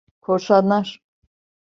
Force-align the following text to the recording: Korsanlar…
Korsanlar… 0.21 1.01